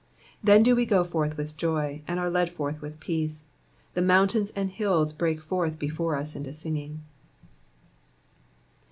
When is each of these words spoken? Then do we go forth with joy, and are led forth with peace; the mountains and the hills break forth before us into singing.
Then 0.43 0.63
do 0.63 0.75
we 0.75 0.87
go 0.87 1.03
forth 1.03 1.37
with 1.37 1.55
joy, 1.57 2.01
and 2.07 2.19
are 2.19 2.31
led 2.31 2.51
forth 2.51 2.81
with 2.81 2.99
peace; 2.99 3.49
the 3.93 4.01
mountains 4.01 4.49
and 4.55 4.67
the 4.69 4.73
hills 4.73 5.13
break 5.13 5.39
forth 5.39 5.77
before 5.77 6.15
us 6.15 6.35
into 6.35 6.53
singing. 6.53 7.03